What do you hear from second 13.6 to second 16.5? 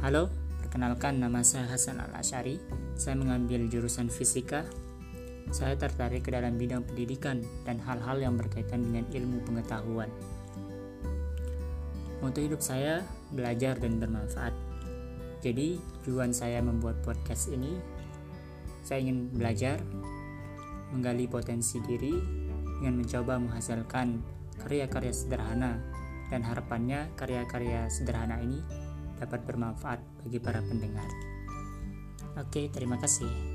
dan bermanfaat. Jadi, tujuan